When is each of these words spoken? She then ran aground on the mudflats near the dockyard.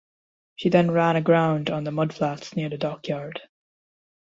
She 0.55 0.69
then 0.69 0.89
ran 0.89 1.15
aground 1.15 1.69
on 1.69 1.83
the 1.83 1.91
mudflats 1.91 2.55
near 2.55 2.69
the 2.69 2.77
dockyard. 2.79 3.39